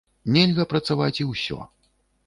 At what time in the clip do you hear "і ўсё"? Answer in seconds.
1.21-1.59